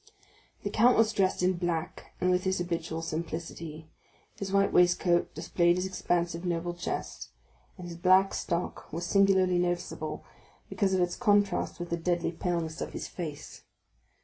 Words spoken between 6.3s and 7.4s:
noble chest